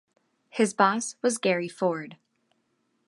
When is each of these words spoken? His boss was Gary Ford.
His 0.49 0.73
boss 0.73 1.15
was 1.21 1.37
Gary 1.37 1.67
Ford. 1.69 2.17